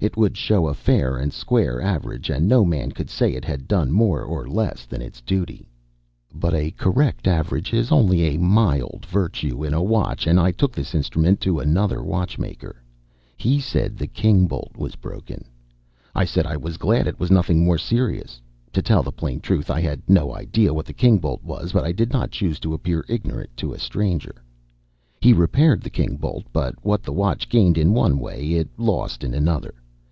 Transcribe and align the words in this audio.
It 0.00 0.18
would 0.18 0.36
show 0.36 0.66
a 0.68 0.74
fair 0.74 1.16
and 1.16 1.32
square 1.32 1.80
average, 1.80 2.28
and 2.28 2.46
no 2.46 2.66
man 2.66 2.92
could 2.92 3.08
say 3.08 3.32
it 3.32 3.44
had 3.46 3.66
done 3.66 3.90
more 3.90 4.22
or 4.22 4.46
less 4.46 4.84
than 4.84 5.00
its 5.00 5.22
duty. 5.22 5.66
But 6.34 6.52
a 6.52 6.72
correct 6.72 7.26
average 7.26 7.72
is 7.72 7.90
only 7.90 8.20
a 8.20 8.38
mild 8.38 9.06
virtue 9.06 9.64
in 9.64 9.72
a 9.72 9.82
watch, 9.82 10.26
and 10.26 10.38
I 10.38 10.50
took 10.52 10.72
this 10.74 10.94
instrument 10.94 11.40
to 11.40 11.58
another 11.58 12.02
watchmaker. 12.02 12.82
He 13.38 13.58
said 13.60 13.96
the 13.96 14.06
king 14.06 14.46
bolt 14.46 14.76
was 14.76 14.94
broken. 14.94 15.46
I 16.14 16.26
said 16.26 16.44
I 16.46 16.58
was 16.58 16.76
glad 16.76 17.06
it 17.06 17.18
was 17.18 17.30
nothing 17.30 17.64
more 17.64 17.78
serious. 17.78 18.42
To 18.74 18.82
tell 18.82 19.02
the 19.02 19.10
plain 19.10 19.40
truth, 19.40 19.70
I 19.70 19.80
had 19.80 20.02
no 20.06 20.34
idea 20.34 20.74
what 20.74 20.84
the 20.84 20.92
king 20.92 21.16
bolt 21.16 21.42
was, 21.42 21.72
but 21.72 21.82
I 21.84 21.92
did 21.92 22.12
not 22.12 22.30
choose 22.30 22.60
to 22.60 22.74
appear 22.74 23.06
ignorant 23.08 23.56
to 23.56 23.72
a 23.72 23.78
stranger. 23.78 24.34
He 25.22 25.32
repaired 25.32 25.80
the 25.80 25.88
king 25.88 26.16
bolt, 26.16 26.44
but 26.52 26.74
what 26.84 27.02
the 27.02 27.12
watch 27.14 27.48
gained 27.48 27.78
in 27.78 27.94
one 27.94 28.18
way 28.18 28.52
it 28.52 28.68
lost 28.78 29.24
in 29.24 29.32
another. 29.32 29.72